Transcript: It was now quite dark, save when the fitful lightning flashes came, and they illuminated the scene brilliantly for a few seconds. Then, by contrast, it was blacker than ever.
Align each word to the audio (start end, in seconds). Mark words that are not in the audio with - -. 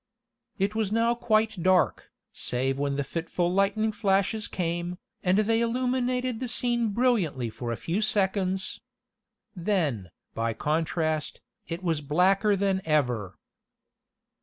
It 0.57 0.73
was 0.73 0.91
now 0.91 1.13
quite 1.13 1.61
dark, 1.61 2.09
save 2.33 2.79
when 2.79 2.95
the 2.95 3.03
fitful 3.03 3.53
lightning 3.53 3.91
flashes 3.91 4.47
came, 4.47 4.97
and 5.21 5.37
they 5.37 5.61
illuminated 5.61 6.39
the 6.39 6.47
scene 6.47 6.89
brilliantly 6.89 7.51
for 7.51 7.71
a 7.71 7.77
few 7.77 8.01
seconds. 8.01 8.81
Then, 9.55 10.09
by 10.33 10.53
contrast, 10.53 11.39
it 11.67 11.83
was 11.83 12.01
blacker 12.01 12.55
than 12.55 12.81
ever. 12.83 13.37